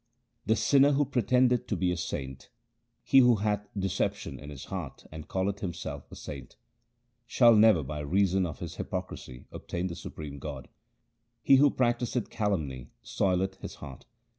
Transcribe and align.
The 0.47 0.55
sinner 0.55 0.93
who 0.93 1.05
pretendeth 1.05 1.67
to 1.67 1.75
be 1.75 1.91
a 1.91 1.95
saint:— 1.95 2.49
He 3.11 3.19
who 3.19 3.35
hath 3.35 3.67
deception 3.77 4.39
in 4.39 4.49
his 4.49 4.65
heart 4.65 5.05
and 5.11 5.29
calleth 5.29 5.59
himself 5.59 6.11
a 6.11 6.15
saint, 6.15 6.55
Shall 7.27 7.55
never 7.55 7.83
by 7.83 7.99
reason 7.99 8.47
of 8.47 8.57
his 8.57 8.77
hypocrisy 8.77 9.45
obtain 9.51 9.85
the 9.85 9.95
supreme 9.95 10.39
God. 10.39 10.69
He 11.43 11.57
who 11.57 11.69
practiseth 11.69 12.31
calumny 12.31 12.89
soileth 13.03 13.57
his 13.61 13.75
heart. 13.75 14.05